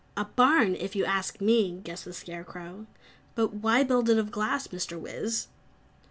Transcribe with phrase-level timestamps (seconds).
[0.17, 2.87] "A barn, if you ask me!" guessed the Scarecrow.
[3.35, 4.99] "But why build it of glass, Mr.
[4.99, 5.45] Wiz?"